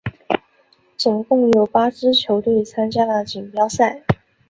[0.97, 4.01] 总共有八支球队参加了锦标赛。